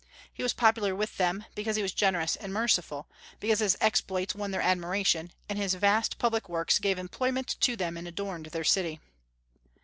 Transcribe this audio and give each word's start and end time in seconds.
He 0.33 0.41
was 0.41 0.51
popular 0.53 0.95
with 0.95 1.17
them, 1.17 1.45
because 1.53 1.75
he 1.75 1.83
was 1.83 1.91
generous 1.93 2.35
and 2.35 2.51
merciful, 2.51 3.07
because 3.39 3.59
his 3.59 3.77
exploits 3.79 4.33
won 4.33 4.49
their 4.49 4.59
admiration, 4.59 5.31
and 5.47 5.59
his 5.59 5.75
vast 5.75 6.17
public 6.17 6.49
works 6.49 6.79
gave 6.79 6.97
employment 6.97 7.55
to 7.59 7.75
them 7.75 7.95
and 7.97 8.07
adorned 8.07 8.47
their 8.47 8.63
city. 8.63 8.99